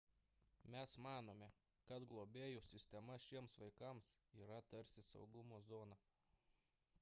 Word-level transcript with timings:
mes 0.75 0.93
manome 1.07 1.49
kad 1.91 2.05
globėjų 2.13 2.63
sistema 2.69 3.19
šiems 3.27 3.55
vaikams 3.65 4.09
yra 4.45 4.59
tarsi 4.73 5.05
saugumo 5.11 5.61
zona 5.69 6.01